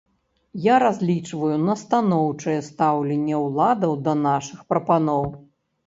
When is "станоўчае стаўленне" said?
1.83-3.35